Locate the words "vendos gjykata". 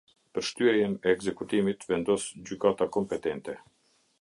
1.91-2.89